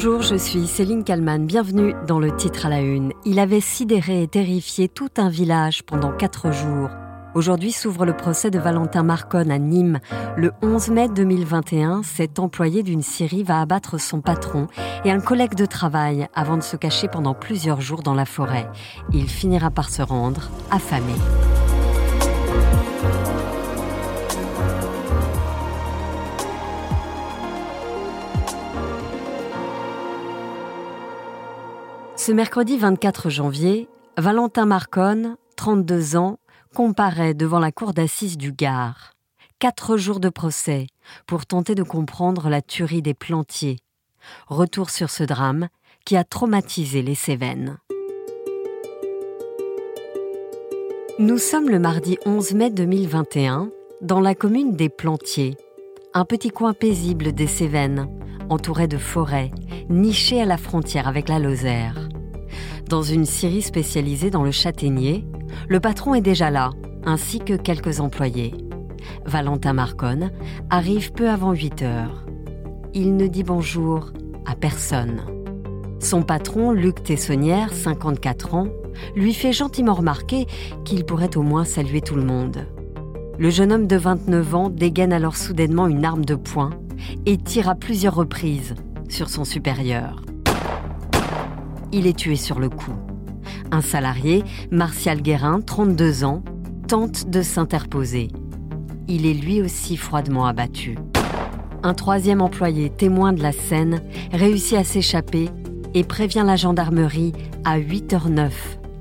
[0.00, 1.44] Bonjour, je suis Céline Kalman.
[1.44, 3.12] Bienvenue dans le titre à la une.
[3.24, 6.88] Il avait sidéré et terrifié tout un village pendant quatre jours.
[7.34, 9.98] Aujourd'hui s'ouvre le procès de Valentin Marconne à Nîmes.
[10.36, 14.68] Le 11 mai 2021, cet employé d'une scierie va abattre son patron
[15.04, 18.68] et un collègue de travail avant de se cacher pendant plusieurs jours dans la forêt.
[19.12, 21.14] Il finira par se rendre affamé.
[32.28, 36.38] Ce mercredi 24 janvier, Valentin Marconne, 32 ans,
[36.74, 39.14] comparaît devant la cour d'assises du Gard.
[39.58, 40.88] Quatre jours de procès
[41.26, 43.78] pour tenter de comprendre la tuerie des plantiers.
[44.46, 45.68] Retour sur ce drame
[46.04, 47.78] qui a traumatisé les Cévennes.
[51.18, 53.70] Nous sommes le mardi 11 mai 2021
[54.02, 55.56] dans la commune des Plantiers,
[56.12, 58.06] un petit coin paisible des Cévennes,
[58.50, 59.50] entouré de forêts,
[59.88, 61.94] niché à la frontière avec la Lozère.
[62.88, 65.26] Dans une scierie spécialisée dans le châtaignier,
[65.68, 66.70] le patron est déjà là,
[67.04, 68.54] ainsi que quelques employés.
[69.26, 70.30] Valentin Marconne
[70.70, 72.24] arrive peu avant 8 heures.
[72.94, 74.12] Il ne dit bonjour
[74.46, 75.20] à personne.
[76.00, 78.68] Son patron, Luc Tessonnière, 54 ans,
[79.14, 80.46] lui fait gentiment remarquer
[80.86, 82.66] qu'il pourrait au moins saluer tout le monde.
[83.38, 86.70] Le jeune homme de 29 ans dégaine alors soudainement une arme de poing
[87.26, 88.74] et tire à plusieurs reprises
[89.10, 90.22] sur son supérieur
[91.92, 92.94] il est tué sur le coup.
[93.70, 96.42] Un salarié, Martial Guérin, 32 ans,
[96.86, 98.28] tente de s'interposer.
[99.08, 100.96] Il est lui aussi froidement abattu.
[101.82, 105.48] Un troisième employé, témoin de la scène, réussit à s'échapper
[105.94, 107.32] et prévient la gendarmerie
[107.64, 108.50] à 8h09,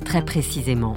[0.05, 0.95] très précisément.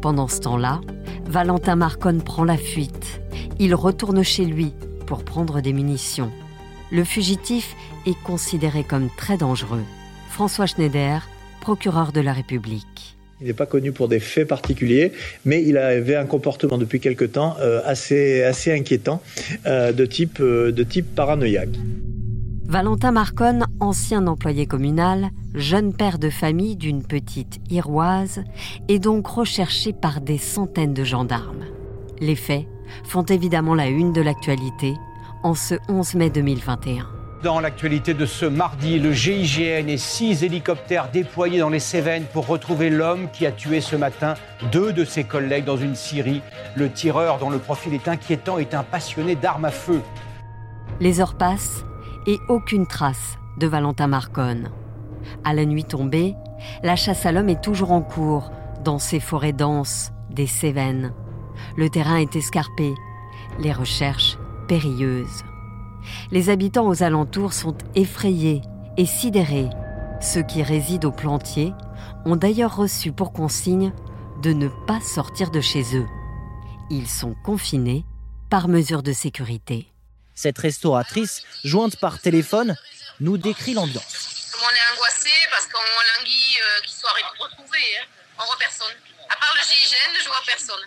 [0.00, 0.80] Pendant ce temps-là,
[1.26, 3.20] Valentin Marconne prend la fuite.
[3.58, 4.72] Il retourne chez lui
[5.06, 6.30] pour prendre des munitions.
[6.90, 9.84] Le fugitif est considéré comme très dangereux.
[10.28, 11.28] François Schneider,
[11.60, 13.16] procureur de la République.
[13.40, 15.12] Il n'est pas connu pour des faits particuliers,
[15.44, 19.22] mais il avait un comportement depuis quelque temps euh, assez, assez inquiétant
[19.66, 21.70] euh, de, type, euh, de type paranoïaque.
[22.66, 28.44] Valentin Marconne, ancien employé communal, jeune père de famille d'une petite Iroise,
[28.88, 31.64] est donc recherché par des centaines de gendarmes.
[32.20, 32.66] Les faits
[33.04, 34.94] font évidemment la une de l'actualité
[35.42, 37.19] en ce 11 mai 2021.
[37.42, 42.46] Dans l'actualité de ce mardi, le GIGN et six hélicoptères déployés dans les Cévennes pour
[42.46, 44.34] retrouver l'homme qui a tué ce matin
[44.70, 46.42] deux de ses collègues dans une scierie.
[46.74, 50.02] Le tireur, dont le profil est inquiétant, est un passionné d'armes à feu.
[51.00, 51.86] Les heures passent
[52.26, 54.70] et aucune trace de Valentin Marconne.
[55.42, 56.34] À la nuit tombée,
[56.82, 58.52] la chasse à l'homme est toujours en cours
[58.84, 61.14] dans ces forêts denses des Cévennes.
[61.78, 62.92] Le terrain est escarpé,
[63.58, 64.36] les recherches
[64.68, 65.42] périlleuses.
[66.30, 68.62] Les habitants aux alentours sont effrayés
[68.96, 69.70] et sidérés.
[70.20, 71.72] Ceux qui résident au plantier
[72.24, 73.92] ont d'ailleurs reçu pour consigne
[74.42, 76.06] de ne pas sortir de chez eux.
[76.90, 78.04] Ils sont confinés
[78.50, 79.86] par mesure de sécurité.
[80.34, 82.76] Cette restauratrice, jointe par téléphone,
[83.20, 84.52] nous décrit l'ambiance.
[84.56, 87.78] On est angoissé parce qu'on languit euh, qu'il soit retrouvé.
[87.78, 88.06] Hein.
[88.38, 88.94] On voit personne.
[89.28, 90.80] À part le GIGN, je vois personne.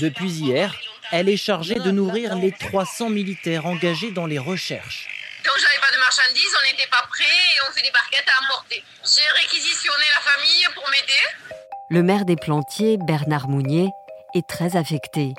[0.00, 0.74] Depuis hier,
[1.12, 5.08] elle est chargée de nourrir les 300 militaires engagés dans les recherches.
[5.44, 8.44] Donc j'avais pas de marchandises, on n'était pas prêts et on fait des barquettes à
[8.44, 8.84] emporter.
[9.04, 11.56] J'ai réquisitionné la famille pour m'aider.
[11.90, 13.88] Le maire des Plantiers, Bernard Mounier,
[14.34, 15.34] est très affecté.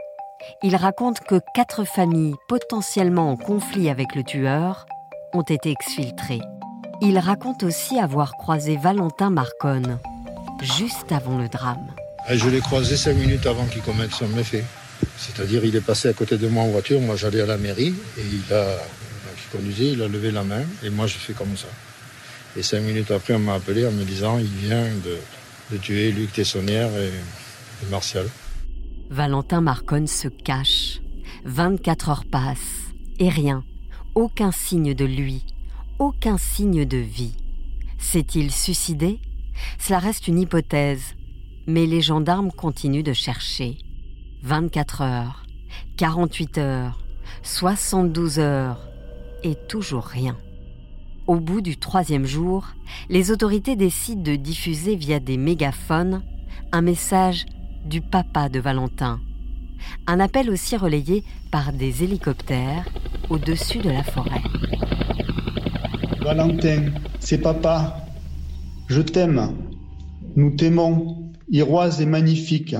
[0.64, 4.86] Il raconte que quatre familles potentiellement en conflit avec le tueur
[5.34, 6.42] ont été exfiltrées.
[7.02, 10.00] Il raconte aussi avoir croisé Valentin Marconne
[10.62, 11.94] juste avant le drame.
[12.30, 14.64] Je l'ai croisé cinq minutes avant qu'il commette son méfait.
[15.18, 17.94] C'est-à-dire, il est passé à côté de moi en voiture, moi j'allais à la mairie,
[18.18, 18.78] et il a,
[19.36, 21.68] il conduisait, il a levé la main, et moi je fais comme ça.
[22.58, 26.34] Et cinq minutes après, on m'a appelé en me disant, il vient de, tuer Luc
[26.34, 28.28] Tessonnière et, et Martial.
[29.10, 31.00] Valentin Marconne se cache.
[31.46, 33.64] 24 heures passent, et rien,
[34.16, 35.44] aucun signe de lui,
[36.00, 37.36] aucun signe de vie.
[37.98, 39.20] S'est-il suicidé?
[39.80, 41.16] Cela reste une hypothèse,
[41.68, 43.78] mais les gendarmes continuent de chercher.
[44.44, 45.46] 24 heures,
[45.98, 47.00] 48 heures,
[47.44, 48.88] 72 heures,
[49.44, 50.38] et toujours rien.
[51.28, 52.68] Au bout du troisième jour,
[53.10, 56.24] les autorités décident de diffuser via des mégaphones
[56.72, 57.46] un message
[57.86, 59.20] du papa de Valentin.
[60.08, 62.86] Un appel aussi relayé par des hélicoptères
[63.30, 64.42] au-dessus de la forêt.
[66.22, 68.06] Valentin, c'est papa.
[68.88, 69.56] Je t'aime.
[70.36, 71.32] Nous t'aimons.
[71.50, 72.76] Iroise est magnifique.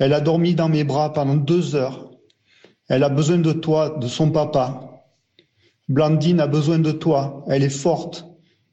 [0.00, 2.10] Elle a dormi dans mes bras pendant deux heures.
[2.88, 5.04] Elle a besoin de toi, de son papa.
[5.90, 7.44] Blandine a besoin de toi.
[7.48, 8.24] Elle est forte,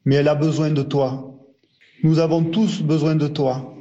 [0.06, 1.38] mais elle a besoin de toi.
[2.02, 3.74] Nous avons tous besoin de toi.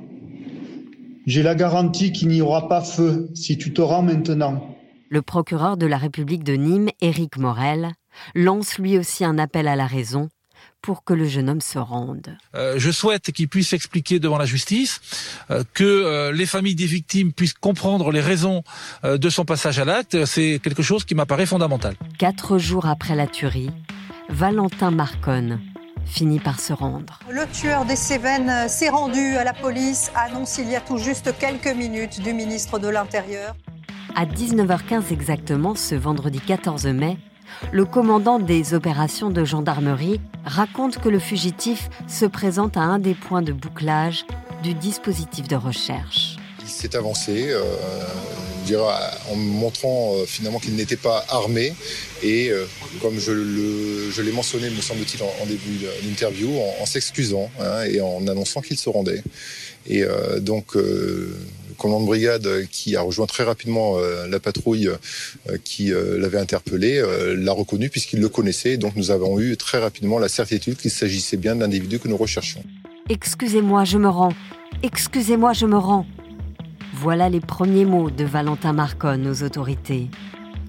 [1.25, 4.75] J'ai la garantie qu'il n'y aura pas feu si tu te rends maintenant.
[5.09, 7.93] Le procureur de la République de Nîmes, Éric Morel,
[8.35, 10.27] lance lui aussi un appel à la raison
[10.87, 12.37] pour que le jeune homme se rende.
[12.55, 15.01] Euh, je souhaite qu'il puisse expliquer devant la justice,
[15.51, 18.63] euh, que euh, les familles des victimes puissent comprendre les raisons
[19.03, 20.23] de son passage à l'acte.
[20.23, 21.97] C'est quelque chose qui m'apparaît fondamental.
[22.17, 23.69] Quatre jours après la tuerie,
[24.29, 25.59] Valentin Marconne
[26.05, 27.19] finit par se rendre.
[27.29, 31.33] Le tueur des Cévennes s'est rendu à la police, annonce il y a tout juste
[31.37, 33.57] quelques minutes du ministre de l'Intérieur.
[34.15, 37.17] À 19h15 exactement, ce vendredi 14 mai,
[37.71, 43.13] le commandant des opérations de gendarmerie raconte que le fugitif se présente à un des
[43.13, 44.25] points de bouclage
[44.63, 46.37] du dispositif de recherche.
[46.63, 47.61] Il s'est avancé, euh,
[49.31, 51.73] en montrant euh, finalement qu'il n'était pas armé
[52.21, 52.65] et, euh,
[53.01, 53.31] comme je,
[54.21, 56.49] l'ai mentionné, me semble-t-il, en, début d'interview,
[56.81, 59.23] en, s'excusant hein, et en annonçant qu'il se rendait.
[59.89, 60.03] Et
[60.41, 60.75] donc,
[61.77, 66.39] commandant de brigade qui a rejoint très rapidement euh, la patrouille euh, qui euh, l'avait
[66.39, 67.01] interpellé
[67.35, 68.77] l'a reconnu puisqu'il le connaissait.
[68.77, 72.17] Donc nous avons eu très rapidement la certitude qu'il s'agissait bien de l'individu que nous
[72.17, 72.63] recherchions.
[73.09, 74.33] Excusez-moi, je me rends.
[74.83, 76.05] Excusez-moi, je me rends.
[76.93, 80.09] Voilà les premiers mots de Valentin Marconne aux autorités.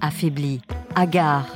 [0.01, 0.61] Affaibli,
[0.95, 1.47] hagard,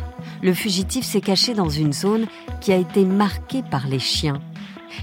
[0.41, 2.25] le fugitif s'est caché dans une zone
[2.59, 4.41] qui a été marquée par les chiens.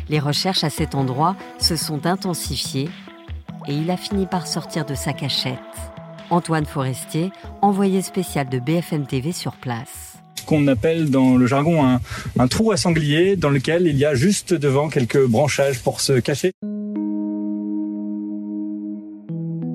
[0.08, 2.88] Les recherches à cet endroit se sont intensifiées
[3.66, 5.58] et il a fini par sortir de sa cachette.
[6.30, 7.30] Antoine Forestier,
[7.60, 10.18] envoyé spécial de BFM TV sur place.
[10.36, 12.00] Ce qu'on appelle dans le jargon un,
[12.38, 16.14] un trou à sanglier dans lequel il y a juste devant quelques branchages pour se
[16.20, 16.52] cacher.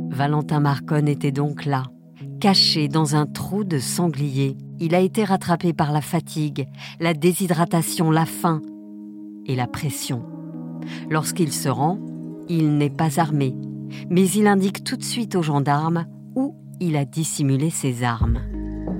[0.09, 1.83] Valentin Marconne était donc là,
[2.39, 4.55] caché dans un trou de sanglier.
[4.79, 6.67] Il a été rattrapé par la fatigue,
[7.01, 8.61] la déshydratation, la faim
[9.45, 10.23] et la pression.
[11.09, 11.99] Lorsqu'il se rend,
[12.47, 13.55] il n'est pas armé,
[14.09, 16.05] mais il indique tout de suite aux gendarmes
[16.35, 18.39] où il a dissimulé ses armes.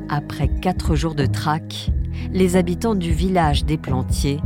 [0.10, 1.92] Après quatre jours de traque,
[2.32, 4.40] les habitants du village des Plantiers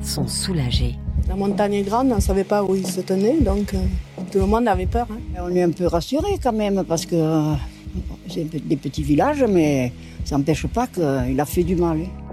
[0.00, 0.98] sont soulagés.
[1.28, 3.78] La montagne est grande, on ne savait pas où il se tenait, donc euh,
[4.30, 5.06] tout le monde avait peur.
[5.10, 5.40] Hein.
[5.40, 7.54] On est un peu rassurés quand même, parce que euh,
[8.28, 9.92] c'est des petits villages, mais
[10.24, 12.00] ça n'empêche pas qu'il a fait du mal.
[12.00, 12.32] Hein.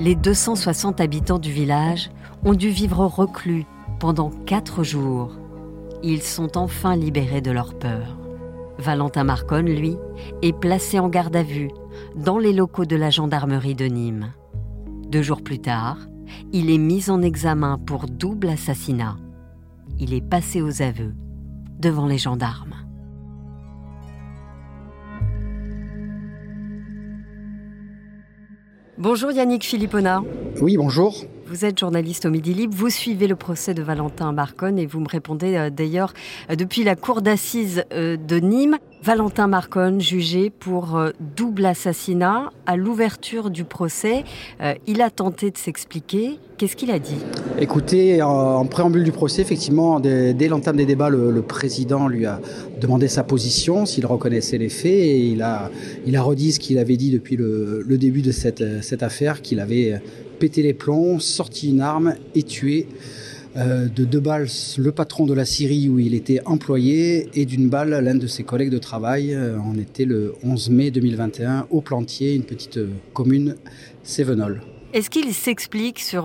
[0.00, 2.10] Les 260 habitants du village
[2.44, 3.64] ont dû vivre reclus
[3.98, 5.32] pendant quatre jours
[6.02, 8.18] ils sont enfin libérés de leur peur.
[8.78, 9.96] Valentin Marconne, lui,
[10.42, 11.70] est placé en garde à vue
[12.16, 14.32] dans les locaux de la gendarmerie de Nîmes.
[15.08, 15.98] Deux jours plus tard,
[16.52, 19.16] il est mis en examen pour double assassinat.
[19.98, 21.14] Il est passé aux aveux
[21.78, 22.74] devant les gendarmes.
[28.98, 30.22] Bonjour Yannick Philippona.
[30.60, 31.24] Oui, bonjour.
[31.52, 35.00] Vous êtes journaliste au Midi Libre, vous suivez le procès de Valentin Marconne et vous
[35.00, 36.14] me répondez euh, d'ailleurs
[36.50, 38.78] euh, depuis la cour d'assises euh, de Nîmes.
[39.02, 40.96] Valentin Marconne, jugé pour
[41.36, 44.22] double assassinat, à l'ouverture du procès,
[44.86, 46.38] il a tenté de s'expliquer.
[46.56, 47.16] Qu'est-ce qu'il a dit?
[47.58, 52.40] Écoutez, en préambule du procès, effectivement, dès, l'entame des débats, le, président lui a
[52.80, 55.72] demandé sa position, s'il reconnaissait les faits, et il a,
[56.06, 59.58] il a redit ce qu'il avait dit depuis le, début de cette, cette affaire, qu'il
[59.58, 60.00] avait
[60.42, 62.88] pété les plombs, sorti une arme et tué
[63.56, 67.68] euh, de deux balles le patron de la Syrie où il était employé et d'une
[67.68, 69.34] balle l'un de ses collègues de travail.
[69.34, 73.54] Euh, on était le 11 mai 2021 au Plantier, une petite euh, commune
[74.02, 74.62] Sévenol.
[74.92, 76.24] Est-ce qu'il s'explique sur,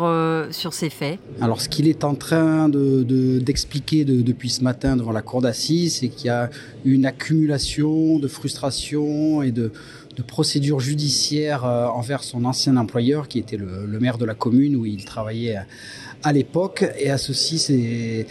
[0.52, 1.20] sur ces faits?
[1.40, 6.00] Alors, ce qu'il est en train d'expliquer de, depuis ce matin devant la cour d'assises,
[6.00, 6.50] c'est qu'il y a
[6.84, 9.72] une accumulation de frustration et de,
[10.18, 14.76] de procédure judiciaire euh, envers son ancien employeur, qui était le, maire de la commune
[14.76, 15.60] où il travaillait
[16.24, 16.84] à, l'époque.
[17.00, 18.26] Et à ceci,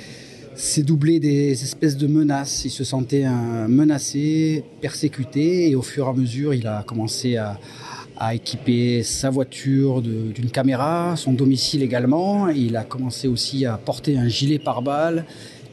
[0.55, 2.65] c'est doublé des espèces de menaces.
[2.65, 3.25] Il se sentait
[3.69, 7.59] menacé, persécuté, et au fur et à mesure, il a commencé à,
[8.19, 12.49] à équiper sa voiture d'une caméra, son domicile également.
[12.49, 15.25] Il a commencé aussi à porter un gilet pare-balles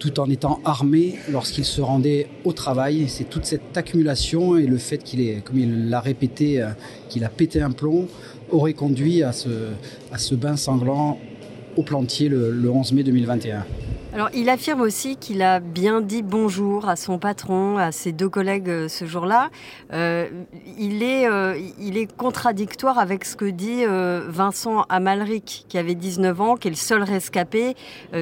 [0.04, 3.06] tout en étant armé lorsqu'il se rendait au travail.
[3.08, 6.72] C'est toute cette accumulation et le fait qu'il est, comme il l'a répété, euh,
[7.08, 8.10] qu'il a pété un plomb,
[8.52, 9.70] aurait conduit à ce,
[10.12, 11.20] à ce bain sanglant
[11.78, 13.64] au plantier le, 11 mai 2021.
[14.14, 18.30] Alors, il affirme aussi qu'il a bien dit bonjour à son patron, à ses deux
[18.30, 19.50] collègues euh, ce jour-là.
[19.92, 20.28] Euh,
[20.78, 23.86] il, est, euh, il est contradictoire avec ce que dit
[24.30, 27.74] Vincent Amalric, qui avait 19 ans, qui est le seul rescapé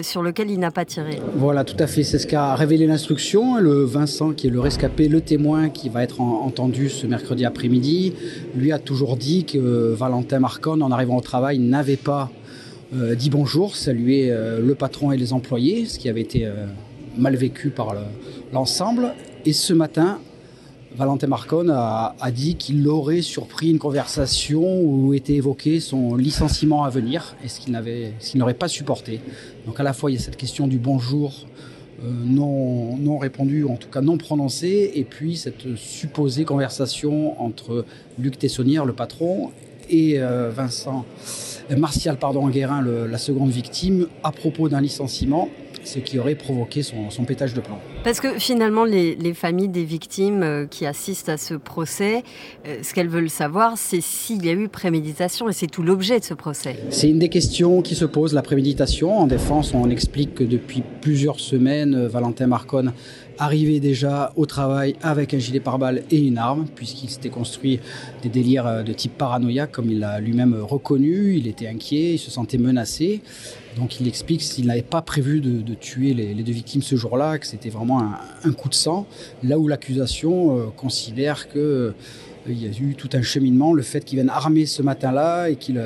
[0.01, 1.19] sur lequel il n'a pas tiré.
[1.35, 2.03] Voilà, tout à fait.
[2.03, 3.57] C'est ce qu'a révélé l'instruction.
[3.57, 8.13] Le Vincent, qui est le rescapé, le témoin qui va être entendu ce mercredi après-midi,
[8.55, 12.29] lui a toujours dit que Valentin Marcon, en arrivant au travail, n'avait pas
[12.91, 16.65] dit bonjour, saluer euh, le patron et les employés, ce qui avait été euh,
[17.17, 17.95] mal vécu par
[18.51, 19.13] l'ensemble.
[19.45, 20.19] et ce matin,
[20.97, 26.89] Valentin Marcon a, dit qu'il aurait surpris une conversation où était évoqué son licenciement à
[26.89, 27.71] venir et ce qu'il
[28.39, 29.21] n'aurait pas supporté.
[29.65, 31.47] Donc à la fois il y a cette question du bonjour
[32.03, 37.85] non, non répondu, en tout cas non prononcé, et puis cette supposée conversation entre
[38.19, 39.51] Luc Tessonnière, le patron,
[39.89, 40.19] et
[40.49, 41.05] Vincent
[41.77, 45.49] Martial pardon, Guérin, la seconde victime, à propos d'un licenciement,
[45.83, 47.77] ce qui aurait provoqué son, pétage de plomb.
[48.03, 52.23] Parce que finalement, les, familles des victimes euh, qui assistent à ce procès,
[52.67, 56.19] euh, ce qu'elles veulent savoir, c'est s'il y a eu préméditation, et c'est tout l'objet
[56.19, 56.77] de ce procès.
[56.89, 59.15] C'est une des questions qui se pose, la préméditation.
[59.17, 62.93] En défense, on explique que depuis plusieurs semaines, euh, Valentin Marconne
[63.37, 67.79] arrivé déjà au travail avec un gilet pare-balles et une arme, puisqu'il s'était construit
[68.21, 71.35] des délires de type paranoïaque, comme il l'a lui-même reconnu.
[71.37, 73.21] Il était inquiet, il se sentait menacé.
[73.77, 77.47] Donc il explique qu'il n'avait pas prévu de, tuer les, deux victimes ce jour-là, que
[77.47, 79.05] c'était vraiment un, coup de sang.
[79.43, 81.93] Là où l'accusation euh, considère que euh,
[82.47, 85.55] il y a eu tout un cheminement, le fait qu'il vienne armé ce matin-là et
[85.55, 85.81] qu'il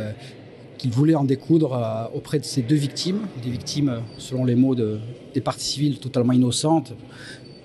[0.77, 4.99] qu'il voulait en découdre auprès de ces deux victimes, des victimes, selon les mots de,
[5.33, 6.93] des parties civiles totalement innocentes,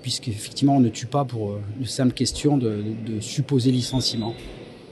[0.01, 2.83] puisqu'effectivement on ne tue pas pour euh, une simple question de,
[3.19, 4.33] supposé licenciement.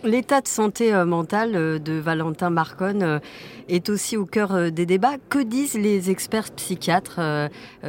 [0.03, 3.20] L'état de santé euh, mentale euh, de Valentin Marconne
[3.68, 5.15] est aussi au cœur des débats.
[5.29, 7.20] Que disent les experts psychiatres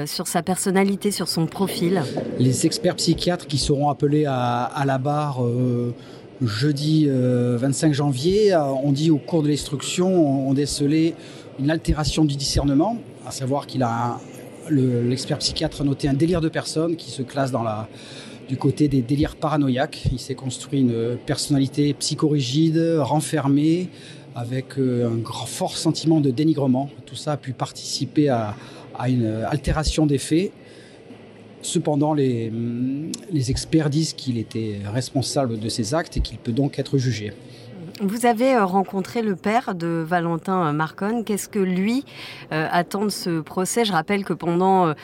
[0.05, 2.03] sur sa personnalité, sur son profil?
[2.39, 5.41] Les experts psychiatres qui seront appelés à, la barre
[6.43, 11.15] jeudi 25 janvier ont dit au cours de l'instruction, ont décelé
[11.59, 14.19] une altération du discernement, à savoir qu'il a
[14.69, 17.89] l'expert psychiatre a noté un délire de personne qui se classe dans la,
[18.51, 20.09] du côté des délires paranoïaques.
[20.11, 23.89] Il s'est construit une personnalité psychorigide, renfermée,
[24.35, 26.91] avec euh, un fort sentiment de dénigrement.
[27.07, 28.57] Tout ça a pu participer à,
[29.07, 30.51] une altération des faits.
[31.63, 32.53] Cependant, les,
[33.33, 37.33] les experts disent qu'il était responsable de ces actes et qu'il peut donc être jugé.
[38.03, 41.23] Vous avez euh, rencontré le père de Valentin euh, Marcon.
[41.23, 42.05] Qu'est-ce que lui
[42.51, 43.85] euh, attend de ce procès?
[43.85, 44.95] Je rappelle que pendant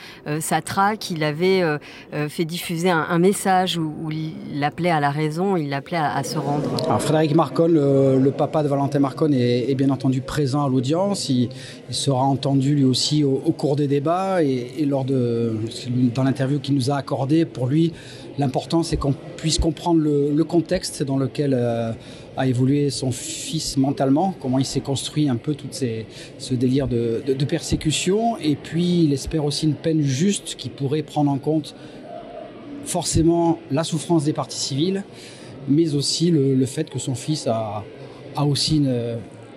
[0.40, 1.62] sa traque, il avait
[2.28, 6.70] fait diffuser un, message où, il appelait à la raison, il l'appelait à, se rendre.
[6.84, 11.28] Alors Frédéric Marcon, le, papa de Valentin Marcon, est, bien entendu présent à l'audience.
[11.28, 11.48] Il,
[11.90, 15.56] sera entendu lui aussi au, cours des débats et, lors de,
[16.14, 17.44] dans l'interview qu'il nous a accordée.
[17.44, 17.92] Pour lui,
[18.38, 21.54] l'important c'est qu'on puisse comprendre le, contexte dans lequel
[22.36, 27.22] a évolué son fils mentalement, comment il s'est construit un peu tout ce délire de,
[27.48, 31.74] persécution, et puis il espère aussi une peine juste qui pourrait prendre en compte
[32.84, 35.04] forcément la souffrance des parties civiles,
[35.68, 37.84] mais aussi le, fait que son fils a,
[38.36, 39.16] aussi une,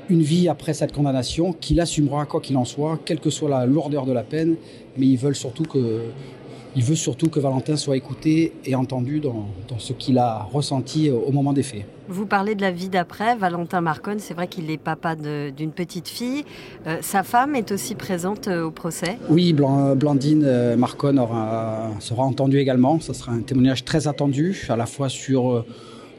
[0.09, 3.65] une vie après cette condamnation, qu'il assumera quoi qu'il en soit, quelle que soit la
[3.65, 4.55] lourdeur de la peine,
[4.97, 6.03] mais ils veulent surtout que
[6.75, 9.47] il veut surtout que Valentin soit écouté et entendu dans,
[9.77, 11.85] ce qu'il a ressenti au moment des faits.
[12.07, 13.35] Vous parlez de la vie d'après.
[13.35, 16.43] Valentin Marcon, c'est vrai qu'il est papa d'une petite fille.
[16.87, 21.15] Euh, sa femme est aussi présente euh, au procès Oui, Blandine euh, Marcon
[21.99, 22.99] sera entendue également.
[22.99, 25.65] Ce sera un témoignage très attendu, à la fois sur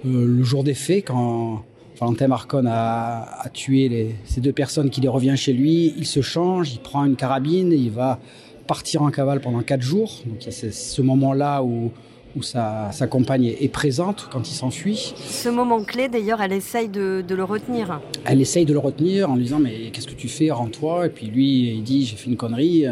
[0.04, 1.64] le jour des faits, quand
[2.00, 5.92] Valentin Marcon a, tué ces deux personnes qui les revient chez lui.
[5.98, 8.20] Il se change, il prend une carabine, et il va
[8.70, 10.22] partir en cavale pendant quatre jours.
[10.26, 11.90] Donc il y a ce moment-là où,
[12.36, 15.12] où sa, compagne est présente quand il s'enfuit.
[15.16, 18.00] Ce moment clé, d'ailleurs, elle essaye de, le retenir.
[18.24, 21.06] Elle essaye de le retenir en lui disant Mais qu'est-ce que tu fais Rends-toi.
[21.06, 22.84] Et puis lui, il dit J'ai fait une connerie.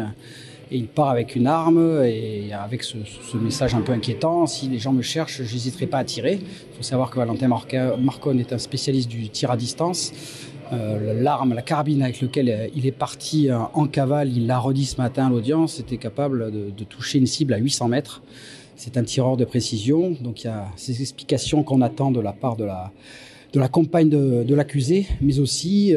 [0.71, 2.97] Et il part avec une arme et avec ce,
[3.41, 6.39] message un peu inquiétant Si les gens me cherchent, je n'hésiterai pas à tirer.
[6.41, 10.11] Il faut savoir que Valentin Marcon est un spécialiste du tir à distance.
[10.71, 14.59] Euh, l'arme, la carabine avec laquelle euh, il est parti euh, en cavale, il l'a
[14.59, 18.21] redit ce matin à l'audience, était capable de, toucher une cible à 800 mètres.
[18.75, 22.33] C'est un tireur de précision, donc il y a ces explications qu'on attend de la
[22.33, 22.91] part de la,
[23.51, 25.93] de la compagne de, l'accusé, mais aussi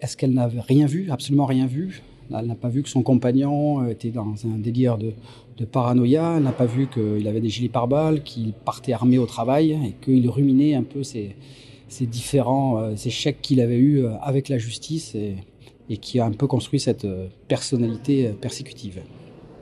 [0.00, 2.02] est-ce qu'elle n'avait rien vu, absolument rien vu?
[2.36, 5.12] Elle n'a pas vu que son compagnon était dans un délire de,
[5.56, 9.26] de paranoïa, elle n'a pas vu qu'il avait des gilets pare-balles, qu'il partait armé au
[9.26, 11.36] travail et qu'il ruminait un peu ses,
[11.88, 15.36] ces différents euh, échecs qu'il avait eus euh, avec la justice et,
[15.98, 19.00] qui a un peu construit cette euh, personnalité persécutive.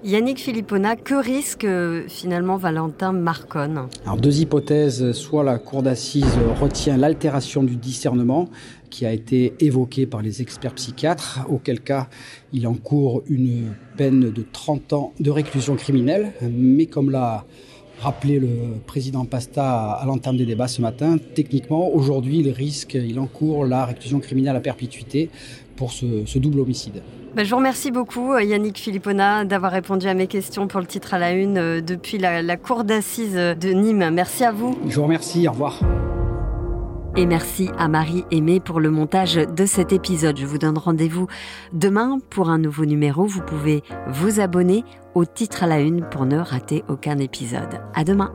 [0.04, 3.88] Yannick Philippona, que risque euh, finalement Valentin Marconne?
[4.04, 8.50] Alors deux hypothèses, soit la cour d'assises retient l'altération du discernement
[8.90, 12.11] qui a été évoquée par les experts psychiatres, auquel cas
[12.52, 17.47] il encourt une peine de 30 ans de réclusion criminelle, mais comme l'a
[18.05, 18.49] rappelé le
[18.87, 23.87] président Pasta à l'entame des débats ce matin, techniquement aujourd'hui il risque, il encourt la
[23.87, 25.31] réclusion criminelle à perpétuité
[25.77, 27.03] pour ce, ce double homicide.
[27.35, 30.87] Ben, je vous remercie beaucoup euh, Yannick Philippona d'avoir répondu à mes questions pour le
[30.87, 34.11] titre à la une euh, depuis la, la cour d'assises de Nîmes.
[34.13, 34.79] Merci à vous.
[34.89, 35.81] Je vous remercie, au revoir.
[37.16, 40.37] Et merci à Marie Aimée pour le montage de cet épisode.
[40.37, 41.28] Je vous donne rendez-vous
[41.73, 43.25] demain pour un nouveau numéro.
[43.25, 44.83] Vous pouvez vous abonner
[45.14, 47.80] au titre à la une pour ne rater aucun épisode.
[47.94, 48.33] À demain.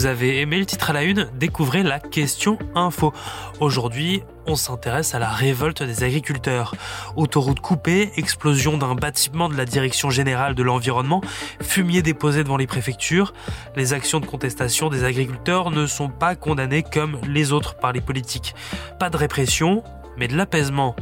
[0.00, 3.12] Vous avez aimé le titre à la une Découvrez la question info.
[3.60, 6.74] Aujourd'hui, on s'intéresse à la révolte des agriculteurs.
[7.16, 11.20] Autoroute coupée, explosion d'un bâtiment de la Direction générale de l'environnement,
[11.60, 13.34] fumier déposé devant les préfectures.
[13.76, 18.00] Les actions de contestation des agriculteurs ne sont pas condamnées comme les autres par les
[18.00, 18.54] politiques.
[18.98, 19.84] Pas de répression,
[20.16, 20.96] mais de l'apaisement.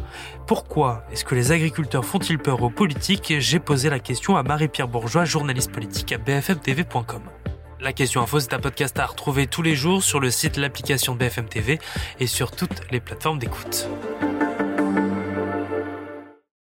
[0.49, 3.35] Pourquoi est-ce que les agriculteurs font-ils peur aux politiques?
[3.39, 7.23] J'ai posé la question à Marie-Pierre Bourgeois, journaliste politique à bfmtv.com.
[7.81, 11.15] La question info, c'est un podcast à retrouver tous les jours sur le site, l'application
[11.15, 11.79] BFM TV
[12.19, 13.89] et sur toutes les plateformes d'écoute.